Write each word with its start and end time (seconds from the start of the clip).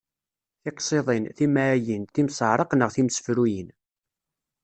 Tiqṣiḍin, 0.63 1.23
timɛayin, 1.37 2.03
timseɛraq 2.13 2.71
neɣ 2.75 2.89
timsefruyin. 2.95 3.67